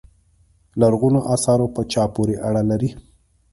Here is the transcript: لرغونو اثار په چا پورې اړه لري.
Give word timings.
لرغونو 0.81 1.19
اثار 1.35 1.59
په 1.75 1.81
چا 1.91 2.03
پورې 2.15 2.35
اړه 2.47 2.61
لري. 2.69 2.89